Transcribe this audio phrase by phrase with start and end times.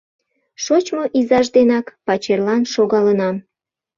[0.63, 3.35] Шочмо изаж денак пачерлан шогалынам.